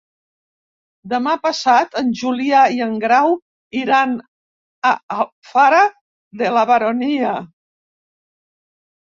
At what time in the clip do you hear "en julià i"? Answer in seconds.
2.01-2.81